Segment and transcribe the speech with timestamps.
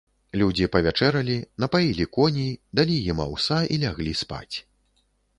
[0.41, 4.57] Людзі павячэралі, напаілі коней, далі ім аўса і ляглі спаць.